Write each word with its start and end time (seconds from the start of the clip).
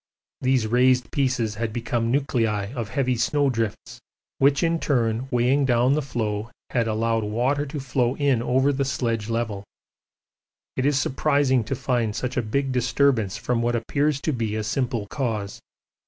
These 0.41 0.65
raised 0.65 1.11
pieces 1.11 1.53
had 1.61 1.71
become 1.71 2.09
nuclei 2.09 2.73
of 2.73 2.89
heavy 2.89 3.15
snow 3.15 3.51
drifts, 3.51 3.99
which 4.39 4.63
in 4.63 4.79
turn 4.79 5.27
weighing 5.29 5.63
down 5.63 5.93
the 5.93 6.01
floe 6.01 6.49
had 6.71 6.87
allowed 6.87 7.23
water 7.23 7.67
to 7.67 7.79
flow 7.79 8.15
in 8.17 8.41
over 8.41 8.73
the 8.73 8.83
sledge 8.83 9.29
level. 9.29 9.63
It 10.75 10.87
is 10.87 10.99
surprising 10.99 11.63
to 11.65 11.75
find 11.75 12.15
such 12.15 12.35
a 12.35 12.41
big 12.41 12.71
disturbance 12.71 13.37
from 13.37 13.61
what 13.61 13.75
appears 13.75 14.19
to 14.21 14.33
be 14.33 14.55
a 14.55 14.63
simple 14.63 15.05
cause. 15.05 15.59